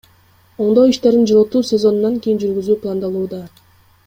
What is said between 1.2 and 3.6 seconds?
жылытуу сезонунан кийин жүргүзүү пландалууда.